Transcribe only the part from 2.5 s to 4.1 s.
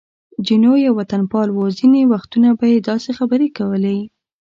به یې داسې خبرې کولې.